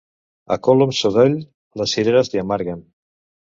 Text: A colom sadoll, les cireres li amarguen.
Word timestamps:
A 0.55 0.57
colom 0.67 0.93
sadoll, 1.01 1.37
les 1.83 1.95
cireres 1.97 2.35
li 2.35 2.45
amarguen. 2.47 2.87